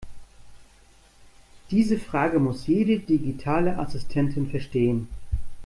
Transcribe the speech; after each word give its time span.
Diese 1.69 1.99
Frage 1.99 2.39
muss 2.39 2.65
jede 2.65 2.97
digitale 2.97 3.77
Assistentin 3.77 4.49
verstehen. 4.49 5.07